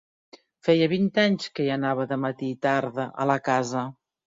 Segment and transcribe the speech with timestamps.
[0.67, 3.91] Feia vint anys que hi anava de matí i tarde a la casa.